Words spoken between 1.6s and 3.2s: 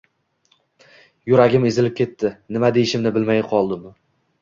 ezilib ketdi, nima deyishimni